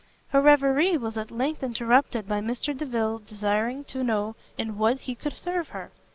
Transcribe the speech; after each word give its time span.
Her 0.29 0.41
reverie 0.41 0.97
was 0.97 1.15
at 1.15 1.29
length 1.29 1.61
interrupted 1.61 2.27
by 2.27 2.39
Mr 2.41 2.75
Delvile's 2.75 3.21
desiring 3.21 3.83
to 3.83 4.03
know 4.03 4.35
in 4.57 4.79
what 4.79 5.01
he 5.01 5.13
could 5.13 5.37
serve 5.37 5.67
her. 5.67 5.91